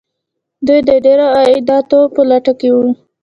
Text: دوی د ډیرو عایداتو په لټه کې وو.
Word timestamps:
دوی 0.65 0.79
د 0.87 0.91
ډیرو 1.05 1.27
عایداتو 1.37 1.99
په 2.13 2.21
لټه 2.29 2.53
کې 2.59 2.69
وو. 2.75 2.87